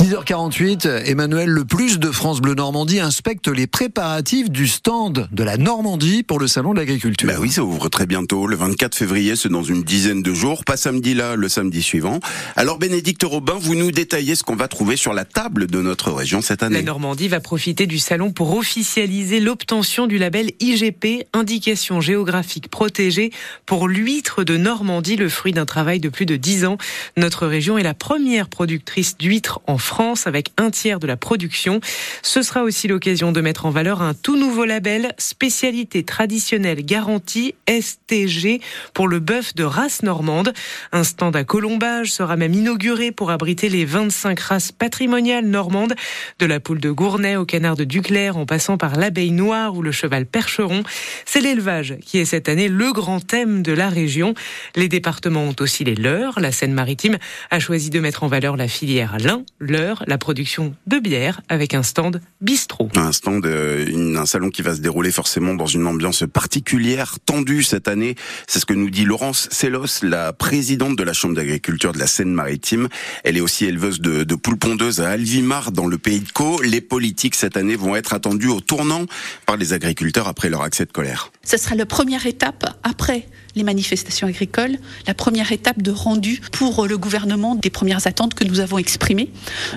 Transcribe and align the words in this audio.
6h48, 0.00 0.86
Emmanuel 1.04 1.50
Le 1.50 1.66
Plus 1.66 1.98
de 1.98 2.10
France 2.10 2.40
Bleu 2.40 2.54
Normandie 2.54 3.00
inspecte 3.00 3.48
les 3.48 3.66
préparatifs 3.66 4.48
du 4.48 4.66
stand 4.66 5.28
de 5.30 5.44
la 5.44 5.58
Normandie 5.58 6.22
pour 6.22 6.38
le 6.38 6.46
Salon 6.46 6.72
de 6.72 6.78
l'Agriculture. 6.78 7.28
Bah 7.28 7.36
oui, 7.38 7.50
ça 7.50 7.62
ouvre 7.62 7.90
très 7.90 8.06
bientôt, 8.06 8.46
le 8.46 8.56
24 8.56 8.94
février, 8.94 9.36
c'est 9.36 9.50
dans 9.50 9.62
une 9.62 9.82
dizaine 9.82 10.22
de 10.22 10.32
jours, 10.32 10.64
pas 10.64 10.78
samedi 10.78 11.12
là, 11.12 11.36
le 11.36 11.50
samedi 11.50 11.82
suivant. 11.82 12.18
Alors 12.56 12.78
Bénédicte 12.78 13.24
Robin, 13.24 13.58
vous 13.60 13.74
nous 13.74 13.90
détaillez 13.90 14.36
ce 14.36 14.42
qu'on 14.42 14.56
va 14.56 14.68
trouver 14.68 14.96
sur 14.96 15.12
la 15.12 15.26
table 15.26 15.66
de 15.66 15.82
notre 15.82 16.10
région 16.12 16.40
cette 16.40 16.62
année. 16.62 16.76
La 16.76 16.82
Normandie 16.82 17.28
va 17.28 17.40
profiter 17.40 17.86
du 17.86 17.98
salon 17.98 18.32
pour 18.32 18.56
officialiser 18.56 19.38
l'obtention 19.38 20.06
du 20.06 20.16
label 20.16 20.52
IGP, 20.60 21.26
indication 21.34 22.00
géographique 22.00 22.70
protégée, 22.70 23.32
pour 23.66 23.86
l'huître 23.86 24.44
de 24.44 24.56
Normandie, 24.56 25.16
le 25.16 25.28
fruit 25.28 25.52
d'un 25.52 25.66
travail 25.66 26.00
de 26.00 26.08
plus 26.08 26.24
de 26.24 26.36
10 26.36 26.64
ans. 26.64 26.78
Notre 27.18 27.46
région 27.46 27.76
est 27.76 27.82
la 27.82 27.92
première 27.92 28.48
productrice 28.48 29.18
d'huîtres 29.18 29.60
en 29.66 29.76
France 29.76 29.89
avec 30.26 30.52
un 30.56 30.70
tiers 30.70 31.00
de 31.00 31.06
la 31.06 31.16
production. 31.16 31.80
Ce 32.22 32.42
sera 32.42 32.62
aussi 32.62 32.86
l'occasion 32.86 33.32
de 33.32 33.40
mettre 33.40 33.66
en 33.66 33.70
valeur 33.70 34.02
un 34.02 34.14
tout 34.14 34.36
nouveau 34.36 34.64
label 34.64 35.12
spécialité 35.18 36.04
traditionnelle 36.04 36.84
garantie 36.84 37.54
STG 37.68 38.60
pour 38.94 39.08
le 39.08 39.18
bœuf 39.18 39.54
de 39.54 39.64
race 39.64 40.02
normande. 40.02 40.52
Un 40.92 41.04
stand 41.04 41.34
à 41.34 41.44
colombage 41.44 42.12
sera 42.12 42.36
même 42.36 42.54
inauguré 42.54 43.10
pour 43.10 43.30
abriter 43.30 43.68
les 43.68 43.84
25 43.84 44.38
races 44.38 44.72
patrimoniales 44.72 45.46
normandes, 45.46 45.94
de 46.38 46.46
la 46.46 46.60
poule 46.60 46.80
de 46.80 46.90
Gournay 46.90 47.36
au 47.36 47.44
canard 47.44 47.76
de 47.76 47.84
Duclair 47.84 48.36
en 48.36 48.46
passant 48.46 48.78
par 48.78 48.96
l'abeille 48.96 49.32
noire 49.32 49.74
ou 49.74 49.82
le 49.82 49.92
cheval 49.92 50.24
percheron. 50.24 50.82
C'est 51.26 51.40
l'élevage 51.40 51.96
qui 52.00 52.18
est 52.18 52.24
cette 52.24 52.48
année 52.48 52.68
le 52.68 52.92
grand 52.92 53.20
thème 53.20 53.62
de 53.62 53.72
la 53.72 53.88
région. 53.88 54.34
Les 54.76 54.88
départements 54.88 55.44
ont 55.44 55.56
aussi 55.60 55.84
les 55.84 55.94
leurs. 55.94 56.38
La 56.40 56.52
Seine-Maritime 56.52 57.18
a 57.50 57.58
choisi 57.58 57.90
de 57.90 58.00
mettre 58.00 58.22
en 58.22 58.28
valeur 58.28 58.56
la 58.56 58.68
filière 58.68 59.18
lin, 59.18 59.44
l'heure, 59.70 60.04
la 60.06 60.18
production 60.18 60.74
de 60.86 60.98
bière 60.98 61.40
avec 61.48 61.74
un 61.74 61.82
stand 61.82 62.20
bistrot. 62.40 62.90
Un 62.94 63.12
stand, 63.12 63.46
euh, 63.46 64.16
un 64.16 64.26
salon 64.26 64.50
qui 64.50 64.62
va 64.62 64.74
se 64.74 64.80
dérouler 64.80 65.10
forcément 65.10 65.54
dans 65.54 65.66
une 65.66 65.86
ambiance 65.86 66.24
particulière, 66.30 67.16
tendue 67.24 67.62
cette 67.62 67.88
année. 67.88 68.16
C'est 68.46 68.60
ce 68.60 68.66
que 68.66 68.74
nous 68.74 68.90
dit 68.90 69.04
Laurence 69.04 69.48
Sellos, 69.50 70.02
la 70.02 70.32
présidente 70.32 70.96
de 70.96 71.02
la 71.02 71.12
Chambre 71.12 71.34
d'agriculture 71.34 71.92
de 71.92 71.98
la 71.98 72.06
Seine-Maritime. 72.06 72.88
Elle 73.24 73.36
est 73.36 73.40
aussi 73.40 73.64
éleveuse 73.64 74.00
de, 74.00 74.24
de 74.24 74.34
poules 74.34 74.58
pondeuses 74.58 75.00
à 75.00 75.10
Alvimar 75.10 75.72
dans 75.72 75.86
le 75.86 75.98
pays 75.98 76.20
de 76.20 76.30
Caux. 76.30 76.60
Les 76.62 76.80
politiques 76.80 77.34
cette 77.34 77.56
année 77.56 77.76
vont 77.76 77.96
être 77.96 78.12
attendues 78.12 78.48
au 78.48 78.60
tournant 78.60 79.06
par 79.46 79.56
les 79.56 79.72
agriculteurs 79.72 80.28
après 80.28 80.50
leur 80.50 80.62
accès 80.62 80.84
de 80.84 80.92
colère. 80.92 81.30
Ce 81.44 81.56
sera 81.56 81.74
la 81.74 81.86
première 81.86 82.26
étape 82.26 82.78
après 82.82 83.26
les 83.54 83.62
manifestations 83.62 84.26
agricoles, 84.26 84.78
la 85.06 85.14
première 85.14 85.52
étape 85.52 85.82
de 85.82 85.90
rendu 85.90 86.40
pour 86.52 86.86
le 86.86 86.98
gouvernement 86.98 87.54
des 87.54 87.70
premières 87.70 88.06
attentes 88.06 88.34
que 88.34 88.44
nous 88.44 88.60
avons 88.60 88.78
exprimées. 88.78 89.30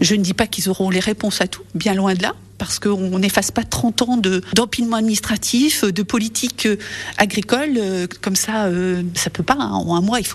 Je 0.00 0.14
ne 0.14 0.22
dis 0.22 0.34
pas 0.34 0.46
qu'ils 0.46 0.68
auront 0.68 0.90
les 0.90 1.00
réponses 1.00 1.40
à 1.40 1.46
tout, 1.46 1.62
bien 1.74 1.94
loin 1.94 2.14
de 2.14 2.22
là 2.22 2.34
parce 2.58 2.78
qu'on 2.80 3.18
n'efface 3.18 3.50
pas 3.50 3.62
30 3.62 4.02
ans 4.02 4.20
d'empilement 4.54 4.96
administratif, 4.96 5.84
de 5.84 6.02
politique 6.02 6.66
euh, 6.66 6.76
agricole, 7.16 7.74
euh, 7.76 8.06
comme 8.20 8.36
ça, 8.36 8.66
euh, 8.66 9.02
ça 9.14 9.30
peut 9.30 9.44
pas, 9.44 9.56
hein. 9.58 9.70
en 9.70 9.96
un 9.96 10.00
mois, 10.00 10.20
il 10.20 10.26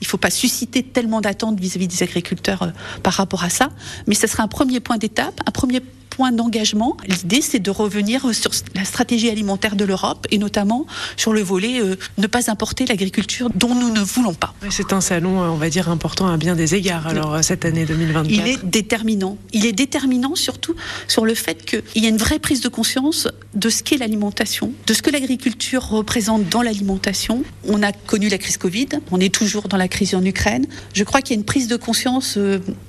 il 0.00 0.06
faut 0.06 0.16
pas 0.16 0.30
susciter 0.30 0.82
tellement 0.82 1.20
d'attentes 1.20 1.60
vis-à-vis 1.60 1.86
des 1.86 2.02
agriculteurs 2.02 2.72
par 3.02 3.12
rapport 3.12 3.44
à 3.44 3.50
ça, 3.50 3.70
mais 4.06 4.14
ce 4.14 4.26
sera 4.26 4.42
un 4.42 4.48
premier 4.48 4.80
point 4.80 4.96
d'étape, 4.96 5.40
un 5.46 5.50
premier 5.50 5.80
point 6.16 6.32
d'engagement. 6.32 6.96
L'idée, 7.06 7.42
c'est 7.42 7.58
de 7.58 7.70
revenir 7.70 8.34
sur 8.34 8.50
la 8.74 8.86
stratégie 8.86 9.28
alimentaire 9.28 9.76
de 9.76 9.84
l'Europe 9.84 10.26
et 10.30 10.38
notamment 10.38 10.86
sur 11.18 11.34
le 11.34 11.42
volet 11.42 11.78
euh, 11.78 11.96
ne 12.16 12.26
pas 12.26 12.50
importer 12.50 12.86
l'agriculture 12.86 13.50
dont 13.54 13.74
nous 13.74 13.92
ne 13.92 14.00
voulons 14.00 14.32
pas. 14.32 14.54
C'est 14.70 14.94
un 14.94 15.02
salon, 15.02 15.42
euh, 15.42 15.48
on 15.48 15.56
va 15.56 15.68
dire, 15.68 15.90
important 15.90 16.26
à 16.26 16.38
bien 16.38 16.56
des 16.56 16.74
égards, 16.74 17.06
alors, 17.06 17.34
euh, 17.34 17.42
cette 17.42 17.66
année 17.66 17.84
2024. 17.84 18.30
Il 18.30 18.48
est 18.48 18.64
déterminant. 18.64 19.36
Il 19.52 19.66
est 19.66 19.74
déterminant 19.74 20.34
surtout 20.36 20.74
sur 21.06 21.26
le 21.26 21.34
fait 21.34 21.66
qu'il 21.66 22.02
y 22.02 22.06
a 22.06 22.08
une 22.08 22.16
vraie 22.16 22.38
prise 22.38 22.62
de 22.62 22.70
conscience 22.70 23.28
de 23.52 23.68
ce 23.68 23.82
qu'est 23.82 23.98
l'alimentation, 23.98 24.72
de 24.86 24.94
ce 24.94 25.02
que 25.02 25.10
l'agriculture 25.10 25.86
représente 25.86 26.48
dans 26.48 26.62
l'alimentation. 26.62 27.44
On 27.68 27.82
a 27.82 27.92
connu 27.92 28.30
la 28.30 28.38
crise 28.38 28.56
Covid, 28.56 28.88
on 29.10 29.20
est 29.20 29.34
toujours 29.34 29.68
dans 29.68 29.76
la 29.76 29.88
crise 29.88 30.14
en 30.14 30.24
Ukraine. 30.24 30.66
Je 30.94 31.04
crois 31.04 31.20
qu'il 31.20 31.36
y 31.36 31.38
a 31.38 31.40
une 31.40 31.44
prise 31.44 31.68
de 31.68 31.76
conscience, 31.76 32.38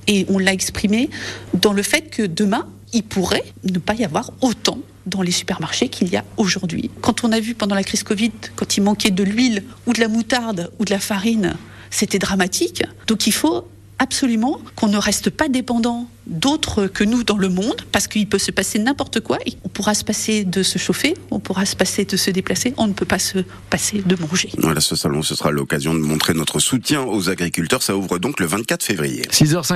et 0.07 0.25
on 0.29 0.37
l'a 0.37 0.53
exprimé, 0.53 1.09
dans 1.53 1.73
le 1.73 1.83
fait 1.83 2.09
que 2.09 2.23
demain, 2.23 2.67
il 2.93 3.03
pourrait 3.03 3.43
ne 3.63 3.79
pas 3.79 3.93
y 3.93 4.03
avoir 4.03 4.31
autant 4.41 4.79
dans 5.05 5.21
les 5.21 5.31
supermarchés 5.31 5.89
qu'il 5.89 6.09
y 6.09 6.17
a 6.17 6.25
aujourd'hui. 6.37 6.89
Quand 7.01 7.23
on 7.23 7.31
a 7.31 7.39
vu 7.39 7.55
pendant 7.55 7.75
la 7.75 7.83
crise 7.83 8.03
Covid, 8.03 8.31
quand 8.55 8.77
il 8.77 8.83
manquait 8.83 9.11
de 9.11 9.23
l'huile 9.23 9.63
ou 9.85 9.93
de 9.93 9.99
la 9.99 10.07
moutarde 10.07 10.71
ou 10.79 10.85
de 10.85 10.91
la 10.91 10.99
farine, 10.99 11.55
c'était 11.89 12.19
dramatique. 12.19 12.83
Donc 13.07 13.27
il 13.27 13.33
faut 13.33 13.67
absolument 13.99 14.59
qu'on 14.75 14.87
ne 14.87 14.97
reste 14.97 15.29
pas 15.29 15.47
dépendant 15.47 16.07
d'autres 16.27 16.87
que 16.87 17.03
nous 17.03 17.23
dans 17.23 17.37
le 17.37 17.49
monde, 17.49 17.75
parce 17.91 18.07
qu'il 18.07 18.27
peut 18.27 18.37
se 18.37 18.51
passer 18.51 18.79
n'importe 18.79 19.21
quoi. 19.21 19.39
On 19.63 19.69
pourra 19.69 19.93
se 19.93 20.03
passer 20.03 20.43
de 20.43 20.61
se 20.61 20.77
chauffer, 20.77 21.13
on 21.31 21.39
pourra 21.39 21.65
se 21.65 21.75
passer 21.75 22.05
de 22.05 22.17
se 22.17 22.29
déplacer, 22.31 22.73
on 22.77 22.87
ne 22.87 22.93
peut 22.93 23.05
pas 23.05 23.19
se 23.19 23.39
passer 23.69 24.01
de 24.05 24.15
manger. 24.19 24.49
Voilà, 24.57 24.81
ce 24.81 24.95
salon, 24.95 25.23
ce 25.23 25.35
sera 25.35 25.51
l'occasion 25.51 25.93
de 25.93 25.99
montrer 25.99 26.33
notre 26.33 26.59
soutien 26.59 27.01
aux 27.01 27.29
agriculteurs. 27.29 27.81
Ça 27.81 27.95
ouvre 27.95 28.19
donc 28.19 28.39
le 28.39 28.45
24 28.45 28.83
février. 28.83 29.23
6h50. 29.31 29.73